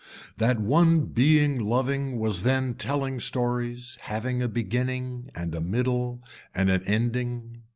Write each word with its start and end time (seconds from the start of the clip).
That 0.37 0.59
one 0.59 1.01
being 1.05 1.59
loving 1.59 2.17
was 2.17 2.41
then 2.41 2.73
telling 2.73 3.19
stories 3.19 3.99
having 4.01 4.41
a 4.41 4.47
beginning 4.47 5.29
and 5.35 5.53
a 5.53 5.61
middle 5.61 6.23
and 6.55 6.71
an 6.71 6.81
ending. 6.87 7.61